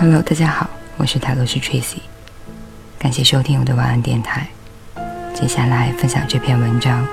[0.00, 0.66] Hello，大家好，
[0.96, 1.98] 我是塔罗斯 Tracy，
[2.98, 4.48] 感谢收听我的晚安电台。
[5.34, 7.06] 接下来分享这篇文章：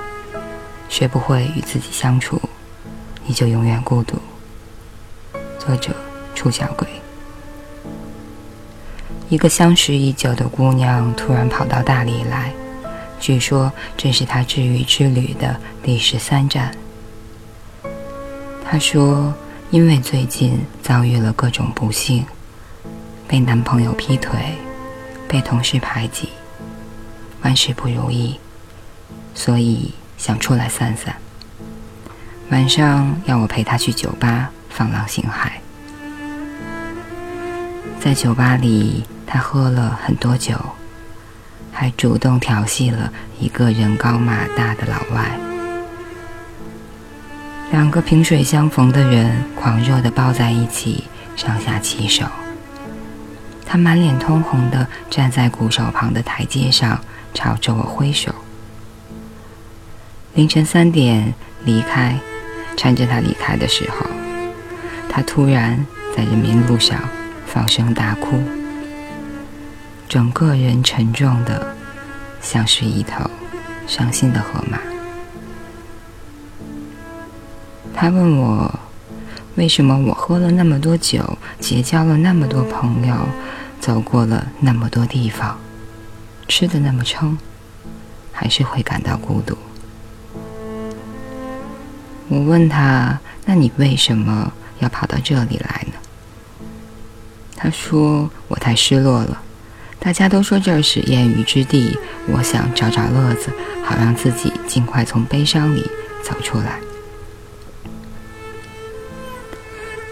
[0.88, 2.40] 学不会与自己相处，
[3.26, 4.16] 你就永远孤独。
[5.58, 5.94] 作者：
[6.34, 6.88] 触角鬼。
[9.28, 12.50] 一个相识已久的姑娘突然跑到大理来，
[13.20, 16.74] 据说这是她治愈之旅的第十三站。
[18.64, 19.34] 她说，
[19.70, 22.24] 因为最近遭遇了各种不幸。
[23.28, 24.40] 被男朋友劈腿，
[25.28, 26.30] 被同事排挤，
[27.42, 28.40] 万事不如意，
[29.34, 31.14] 所以想出来散散。
[32.50, 35.50] 晚上要我陪她去酒吧放浪形骸。
[38.00, 40.54] 在酒吧里，她喝了很多酒，
[41.70, 45.38] 还主动调戏了一个人高马大的老外。
[47.70, 51.04] 两个萍水相逢的人狂热的抱在一起，
[51.36, 52.24] 上下其手。
[53.70, 56.98] 他满脸通红的站在鼓手旁的台阶上，
[57.34, 58.34] 朝着我挥手。
[60.32, 61.34] 凌晨三点
[61.66, 62.18] 离开，
[62.78, 64.06] 搀着他离开的时候，
[65.06, 65.84] 他突然
[66.16, 66.98] 在人民路上
[67.46, 68.42] 放声大哭，
[70.08, 71.76] 整个人沉重的，
[72.40, 73.30] 像是一头
[73.86, 74.78] 伤心的河马。
[77.92, 78.78] 他问我，
[79.56, 83.14] 为什么我喝了那么多酒，结交了那么多朋友？
[83.88, 85.58] 走过了那么多地方，
[86.46, 87.38] 吃的那么撑，
[88.30, 89.56] 还是会感到孤独。
[92.28, 95.94] 我问他：“那你为什么要跑到这里来呢？”
[97.56, 99.40] 他说：“我太失落了，
[99.98, 103.50] 大家都说这儿是艳遇之地，我想找找乐子，
[103.82, 105.90] 好让自己尽快从悲伤里
[106.22, 106.78] 走出来。”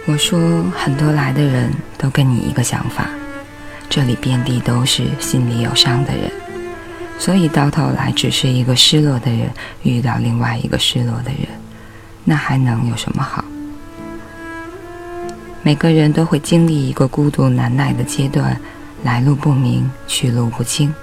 [0.09, 3.07] 我说：“很多来的人都跟你一个想法。”
[3.89, 6.31] 这里遍地都是心里有伤的人，
[7.19, 9.51] 所以到头来只是一个失落的人
[9.83, 11.49] 遇到另外一个失落的人，
[12.25, 13.45] 那还能有什么好？
[15.63, 18.61] 每个人都会经历一个孤独难耐的阶段，
[19.03, 20.95] 来路不明，去路不清，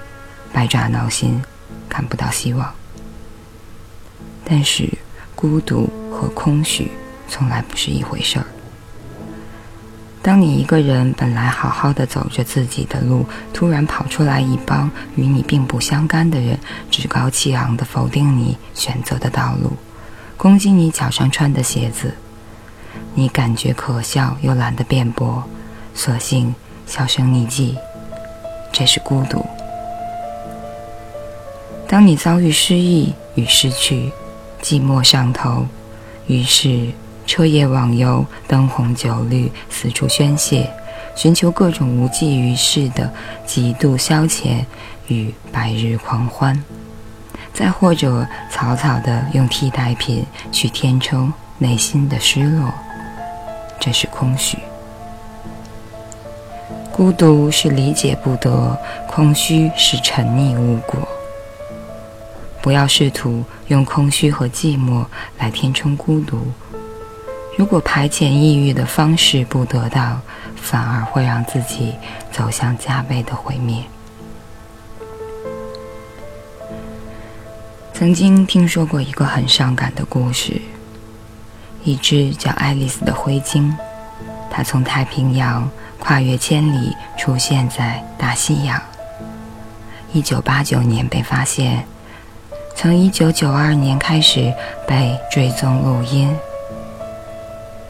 [0.54, 1.42] 百爪挠心，
[1.90, 2.72] 看不到希望。
[4.46, 4.88] 但是
[5.36, 6.92] 孤独和空虚
[7.28, 8.46] 从来不是一回事儿。
[10.24, 16.58] 当你一个人本来好好的走着自己的路，突然跑出来一帮与你并不相干的人，
[16.90, 19.74] 趾高气昂地否定你选择的道路，
[20.38, 22.14] 攻击你脚上穿的鞋子，
[23.14, 25.44] 你感觉可笑又懒得辩驳，
[25.94, 26.56] 索性
[26.88, 27.78] 销声匿迹。
[28.72, 29.46] 这是孤独。
[31.86, 34.10] 当你遭遇失意与失去，
[34.62, 35.68] 寂寞上头，
[36.28, 36.94] 于是。
[37.26, 40.70] 彻夜网游，灯红酒绿，四处宣泄，
[41.16, 43.12] 寻求各种无济于事的
[43.46, 44.66] 极度消遣
[45.08, 46.64] 与白日狂欢，
[47.54, 52.74] 再或者草草的用替代品去填充内心的失落，
[53.80, 54.58] 这是空虚。
[56.92, 61.08] 孤独是理解不得，空虚是沉溺无果。
[62.62, 65.04] 不要试图用空虚和寂寞
[65.38, 66.48] 来填充孤独。
[67.56, 70.20] 如果排遣抑郁的方式不得当，
[70.56, 71.94] 反而会让自己
[72.32, 73.84] 走向加倍的毁灭。
[77.94, 80.60] 曾经听说过一个很伤感的故事：
[81.84, 83.72] 一只叫爱丽丝的灰鲸，
[84.50, 88.82] 它从太平洋跨越千里，出现在大西洋。
[90.12, 91.86] 一九八九年被发现，
[92.76, 94.52] 从一九九二年开始
[94.88, 96.36] 被追踪录音。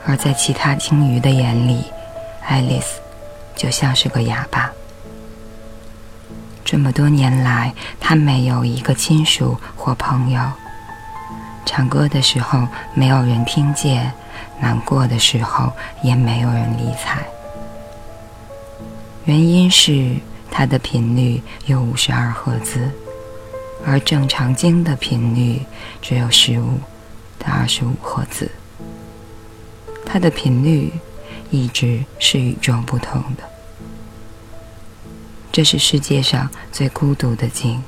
[0.05, 1.85] 而在其他鲸鱼的眼里，
[2.45, 2.99] 爱丽丝
[3.55, 4.71] 就像是个哑巴。
[6.65, 10.41] 这么多年来，她没有一个亲属或朋友。
[11.65, 14.11] 唱歌的时候没有人听见，
[14.59, 17.19] 难过的时候也没有人理睬。
[19.25, 20.17] 原因是
[20.51, 22.91] 它的频率有五十二赫兹，
[23.85, 25.61] 而正常鲸的频率
[26.01, 26.77] 只有十五
[27.39, 28.51] 到二十五赫兹。
[30.13, 30.93] 它的频率
[31.49, 33.41] 一直是与众不同的，
[35.51, 37.81] 这是世界上最孤独的鲸。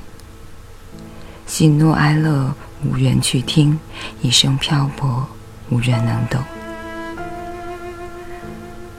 [1.46, 2.52] 喜怒哀乐
[2.82, 3.78] 无人去听，
[4.22, 5.24] 一生漂泊
[5.70, 6.42] 无人能懂。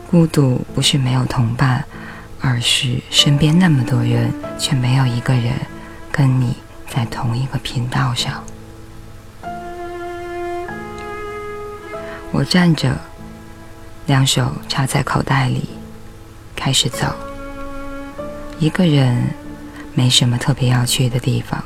[0.09, 1.83] 孤独不是没有同伴，
[2.39, 5.53] 而是身边那么多人，却没有一个人
[6.13, 6.55] 跟你
[6.87, 8.41] 在同一个频道上。
[12.31, 12.97] 我站着。
[14.07, 15.67] 两手插在口袋里，
[16.55, 17.13] 开始走。
[18.57, 19.27] 一个人，
[19.93, 21.61] 没什么特别要去的地方。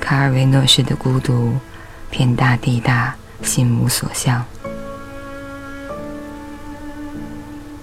[0.00, 1.52] 卡尔维诺式的孤独，
[2.10, 4.42] 天大地大，心无所向。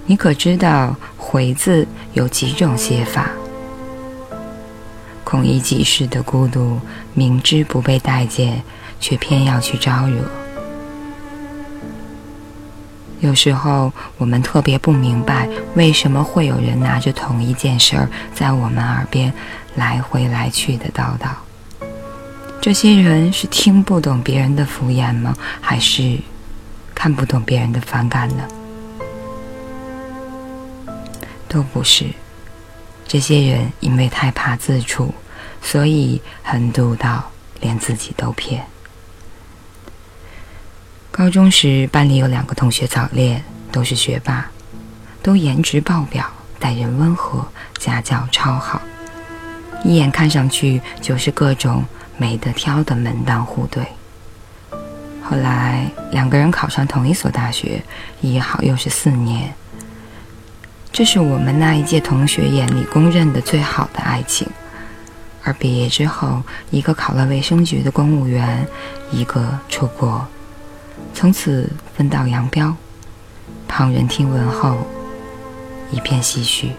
[0.08, 3.30] 你可知道“回”字有几种写法？
[5.24, 6.80] 孔乙己式的孤独，
[7.14, 8.64] 明知不被待见，
[9.00, 10.24] 却偏要去招惹。
[13.22, 19.34] 有时候，我们特别不明白，为什么会有人拿着同一件事儿，在我们耳边
[19.76, 21.30] 来回来去的叨叨。
[22.62, 25.36] 这些人是听不懂别人的敷衍吗？
[25.62, 26.18] 还是
[26.94, 28.44] 看不懂别人的反感呢？
[31.48, 32.06] 都不是，
[33.08, 35.14] 这些人因为太怕自处，
[35.62, 38.66] 所以狠毒到连自己都骗。
[41.18, 43.42] 高中时，班里有两个同学早恋，
[43.72, 44.46] 都是学霸，
[45.24, 46.30] 都颜值爆表，
[46.60, 47.48] 待人温和，
[47.80, 48.82] 家教超好，
[49.86, 51.86] 一眼看上去就是各种
[52.18, 53.82] 没得挑的门当户对。
[55.24, 57.82] 后来两个人考上同一所大学，
[58.20, 59.54] 一好又是四年。
[60.92, 64.46] 这是我们那一届同学眼里公认的最好的爱情，
[65.46, 68.68] 而毕业之后，一个考了卫生局的公务员，
[69.14, 70.28] 一个出国，
[71.16, 72.76] 从此分道扬镳。
[73.68, 74.86] 旁人听闻后，
[75.92, 76.72] 一片唏嘘。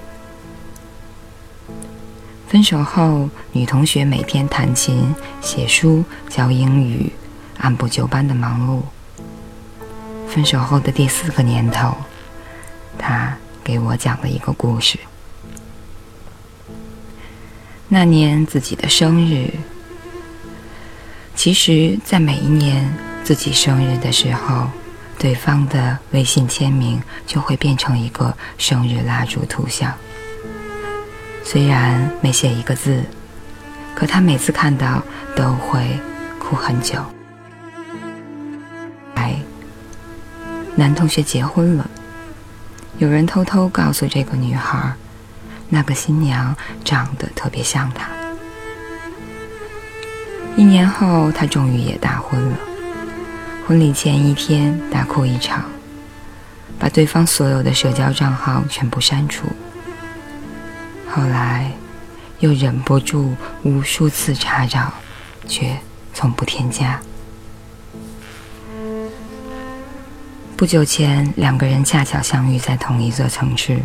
[2.46, 7.10] 分手后，女同学每天弹琴、写书、教英语，
[7.58, 8.82] 按部就班的忙碌。
[10.28, 11.96] 分手后的第四个年头，
[12.96, 13.36] 她。
[13.64, 14.96] 给我讲了一个故事。
[17.88, 19.50] 那年自己的生日，
[21.34, 22.96] 其实，在每一年
[23.26, 24.69] 自己生日的时候，
[25.19, 29.93] 对方的微信签名就会变成一个生日蜡烛图像。
[31.43, 33.02] 虽然没写一个字，
[33.96, 35.02] 可他每次看到
[35.34, 35.99] 都会
[36.38, 37.05] 哭很久。
[39.17, 39.34] 哎，
[40.76, 41.90] 男同学结婚了。
[42.99, 44.94] 有人偷偷告诉这个女孩，
[45.69, 48.08] 那个新娘长得特别像她。
[50.56, 52.56] 一年后，他终于也大婚了。
[53.66, 55.64] 婚礼前一天，大哭一场，
[56.78, 59.44] 把对方所有的社交账号全部删除。
[61.10, 61.72] 后来，
[62.38, 63.34] 又忍不住
[63.64, 64.92] 无数次查找，
[65.48, 65.76] 却
[66.14, 67.00] 从不添加。
[70.56, 73.82] 不久前，两个人恰巧相遇在同一座城市。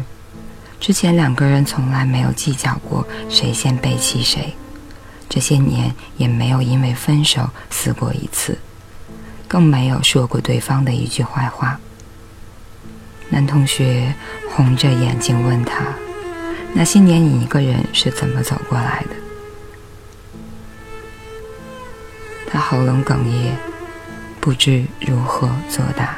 [0.79, 4.53] 之前两个人从来没有计较过谁先背弃谁，
[5.27, 8.59] 这些年也没有因为分手撕过一次，
[9.51, 11.77] 更没有说过对方的一句坏话。
[13.29, 14.15] 男同学
[14.49, 15.83] 红着眼睛问他
[16.71, 19.15] ：“那些年你一个人是怎么走过来的？”
[22.47, 23.51] 他喉咙哽咽，
[24.39, 26.15] 不知如何作答。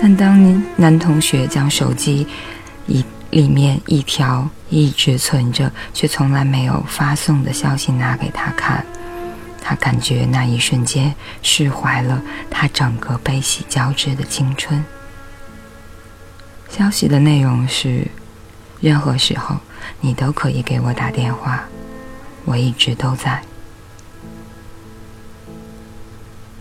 [0.00, 2.26] 但当男同学将手机
[2.88, 8.84] 一里面一条一直存着却从来没有发送的消息拿给他看，
[9.70, 14.84] 他感觉那一瞬间释怀了他整个悲喜交织的青春。
[16.68, 18.04] 消息的内容是：
[18.80, 19.54] 任何时候
[20.00, 21.62] 你都可以给我打电话，
[22.44, 23.40] 我一直都在。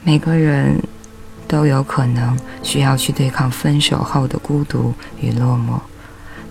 [0.04, 0.80] 每个人。
[1.48, 5.80] 都有可能需要去对抗分手后的孤独与落寞，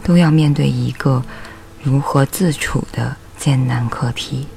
[0.03, 1.23] 都要面对一个
[1.85, 4.49] 如何自处的艰难课题。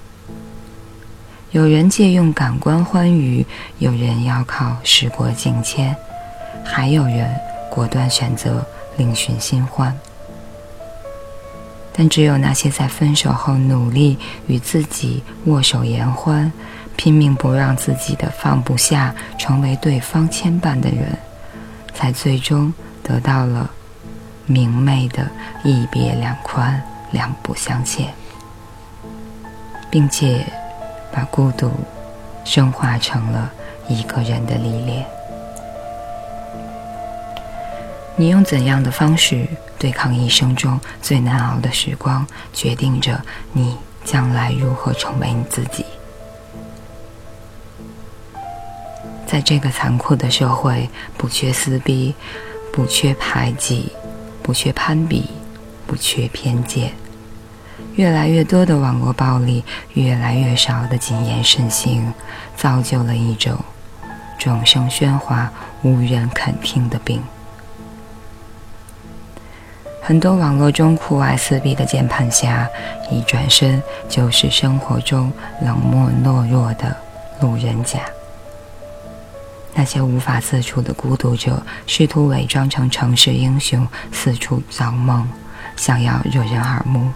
[1.51, 3.45] 有人借用感官欢愉，
[3.79, 5.93] 有人要靠时过境迁，
[6.63, 7.29] 还有人
[7.69, 8.65] 果断选择
[8.95, 9.97] 另寻新欢。
[11.93, 14.17] 但只有那些在分手后努力
[14.47, 16.51] 与自己握手言欢。
[16.97, 21.17] 拼命不让自己的放不下成为对方牵绊的人，
[21.95, 23.71] 才最终得到了
[24.45, 25.27] 明媚的
[25.63, 26.79] 一别两宽，
[27.11, 28.13] 两不相欠，
[29.89, 30.45] 并且
[31.11, 31.71] 把孤独
[32.43, 33.51] 升华成了
[33.87, 35.05] 一个人的历练。
[38.15, 39.47] 你用怎样的方式
[39.79, 43.19] 对抗一生中最难熬的时光，决定着
[43.51, 45.85] 你将来如何成为你自己。
[49.25, 52.13] 在这个残酷的社会，不缺撕逼，
[52.71, 53.91] 不缺排挤，
[54.43, 55.29] 不缺攀比，
[55.87, 56.91] 不缺偏见。
[57.95, 62.13] 越来越多的网络暴力，越来越少的谨言慎行，
[62.55, 63.57] 造就了一种
[64.39, 67.21] 众声喧哗、无人肯听的病。
[70.01, 72.67] 很多网络中酷爱撕逼的键盘侠，
[73.11, 75.31] 一转身就是生活中
[75.61, 76.95] 冷漠懦弱的
[77.39, 77.99] 路人甲。
[79.73, 85.29] 那些无法自处的孤独者，试图伪装成城市英雄，四处造梦，
[85.77, 87.09] 想要惹人耳目，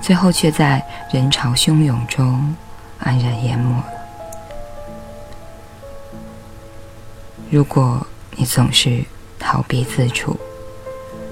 [0.00, 2.54] 最后却在人潮汹涌中
[3.02, 3.84] 黯然淹没了。
[7.50, 9.04] 如果你总是
[9.38, 10.38] 逃避自处，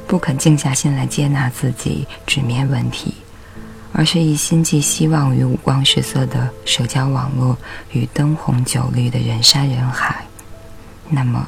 [0.07, 3.15] 不肯静下心来接纳自己，直面问题，
[3.93, 7.57] 而是一心寄希望于五光十色的社交网络
[7.93, 10.25] 与灯红酒绿的人山人海，
[11.09, 11.47] 那么，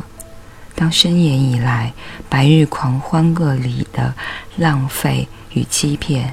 [0.74, 1.92] 当深夜以来
[2.28, 4.14] 白日狂欢个里的
[4.56, 6.32] 浪费与欺骗，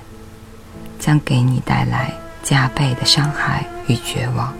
[1.00, 2.14] 将给你带来
[2.44, 4.54] 加倍的伤害与绝望。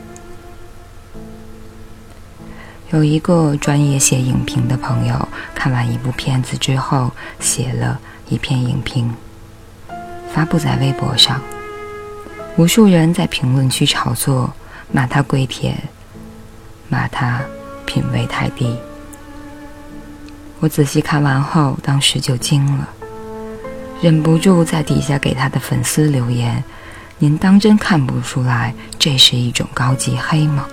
[2.92, 9.14] 有一个专业写影评的朋友，看完一部片子之后，写了一篇影评，
[10.34, 11.42] 发布在微博上。
[12.56, 14.54] 无数人在评论区炒作，
[14.92, 15.78] 骂他跪舔，
[16.88, 17.42] 骂他
[17.86, 18.76] 品味太低。
[20.60, 22.90] 我仔细看完后，当时就惊了，
[24.00, 26.64] 忍不住在底下给他的粉丝留言
[27.18, 30.68] ：“您当真看不出来，这是一种高级黑吗？”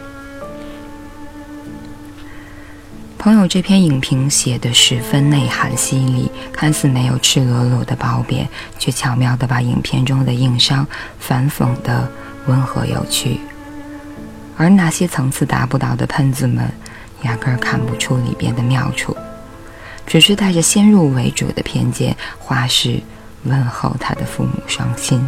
[3.16, 8.46] 朋友这篇影评写得十分内涵犀利，看似没有赤裸裸的褒贬，
[8.78, 10.86] 却巧妙地把影片中的硬伤
[11.18, 12.06] 反讽得
[12.46, 13.40] 温和有趣。
[14.58, 16.70] 而那些层次达不到的喷子们，
[17.22, 19.16] 压根儿看不出里边的妙处，
[20.06, 23.00] 只是带着先入为主的偏见，花式
[23.44, 25.26] 问候他的父母双亲。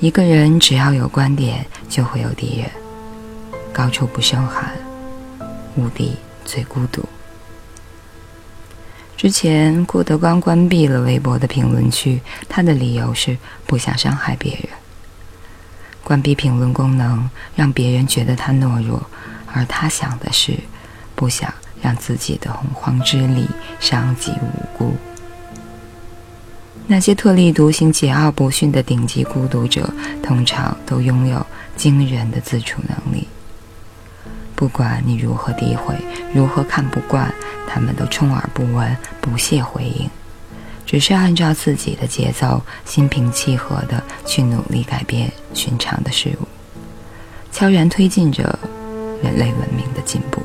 [0.00, 2.70] 一个人只要有观点，就会有敌人，
[3.72, 4.72] 高处不胜寒。
[5.74, 7.04] 目的最孤独。
[9.16, 14.68] 之前郭德纲关闭了微博的评论区，他的理由是不想伤害别人。
[16.02, 19.00] 关闭评论功能，让别人觉得他懦弱，
[19.46, 20.58] 而他想的是
[21.14, 24.96] 不想让自己的洪荒之力伤及无辜。
[26.92, 29.90] 那些特立独行、桀骜不驯的顶级孤独者，
[30.22, 31.44] 通常都拥有
[31.74, 33.26] 惊人的自处能力。
[34.54, 35.96] 不管你如何诋毁，
[36.34, 37.32] 如何看不惯，
[37.66, 40.10] 他们都充耳不闻，不屑回应，
[40.84, 46.46] 只是按照自己的节奏，心平气和地去努力改变寻常的事物，
[47.50, 48.58] 悄然推进着
[49.22, 50.42] 人类文明的进步。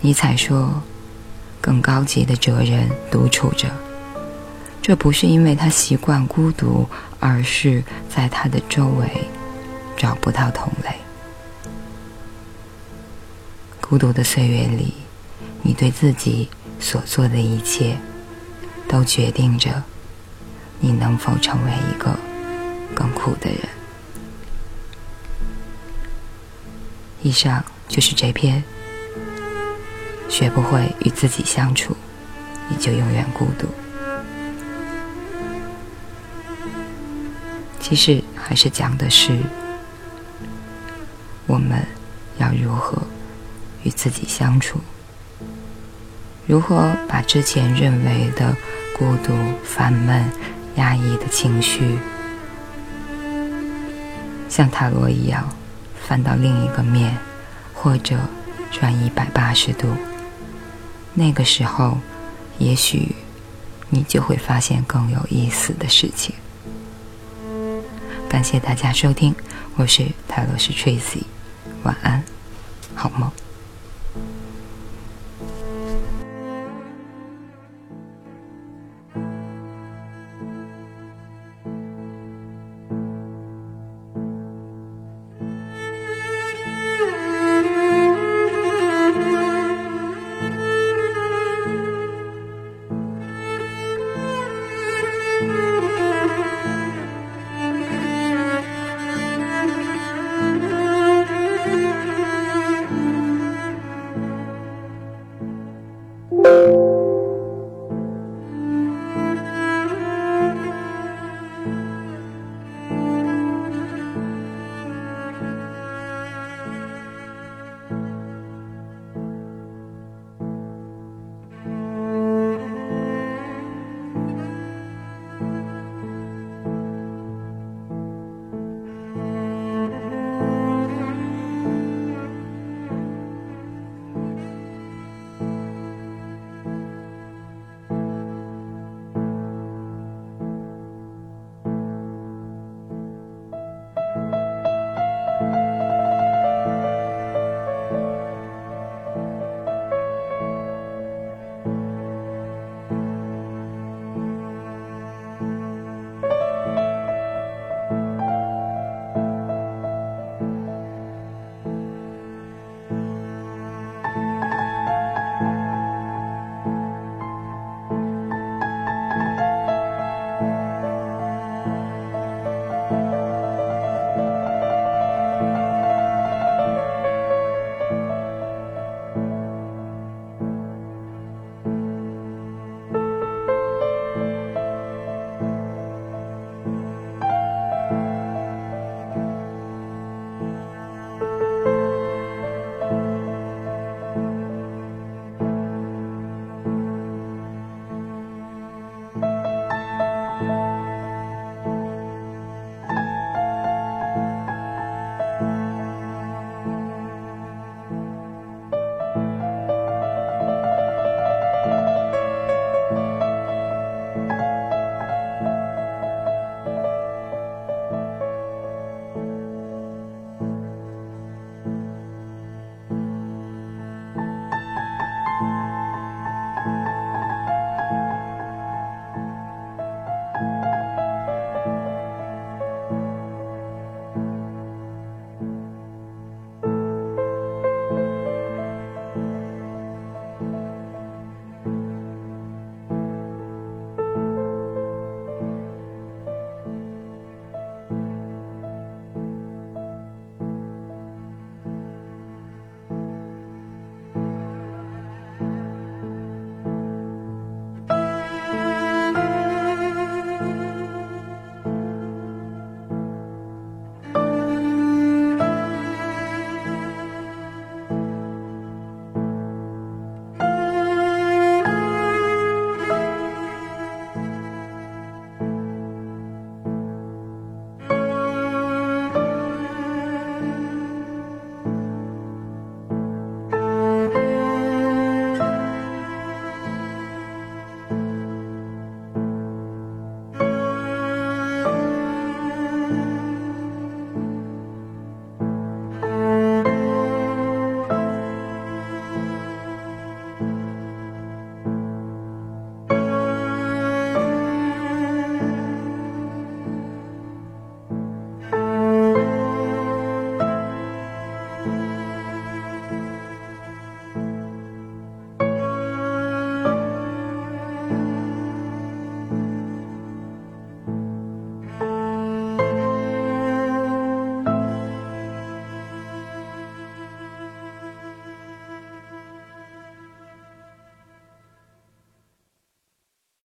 [0.00, 0.82] 尼采说
[1.60, 3.68] ：“更高级的哲人独处着，
[4.82, 6.88] 这不是因为他习惯孤独，
[7.20, 9.08] 而是在他的周围
[9.96, 10.96] 找不到同类。”
[13.80, 14.94] 孤独的岁月里，
[15.62, 16.48] 你对自己
[16.80, 17.96] 所做的一切，
[18.88, 19.84] 都决定着
[20.80, 22.18] 你能否成为一个
[22.92, 23.60] 更酷的人。
[27.22, 28.62] 以上就是这篇。
[30.28, 31.94] 学不会与自己相处，
[32.70, 33.68] 你就永远孤独。
[37.82, 39.36] 其实还是讲的是，
[41.46, 41.84] 我们
[42.38, 43.02] 要如何。
[43.84, 44.78] 与自己相处，
[46.46, 48.56] 如何把之前认为的
[48.96, 49.34] 孤独、
[49.64, 50.24] 烦闷、
[50.76, 51.98] 压抑的情绪，
[54.48, 55.48] 像塔罗一样
[56.06, 57.18] 翻到另一个面，
[57.74, 58.16] 或者
[58.70, 59.88] 转一百八十度？
[61.14, 61.98] 那个时候，
[62.58, 63.16] 也许
[63.90, 66.32] 你就会发现更有意思的事情。
[68.32, 69.34] 感谢大家收听，
[69.76, 71.24] 我是泰罗斯 Tracy，
[71.82, 72.24] 晚安，
[72.94, 73.30] 好梦。